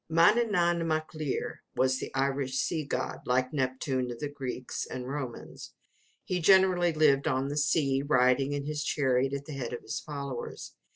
[0.09, 5.73] Mannanan Mac Lir was the Irish sea god, like Neptune of the Greeks and Romans.
[6.25, 9.99] He generally lived on the sea, riding in his chariot at the head of his
[9.99, 10.73] followers.